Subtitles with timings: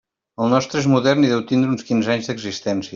[0.45, 2.89] El nostre és modern i deu tindre uns quinze anys d'existència.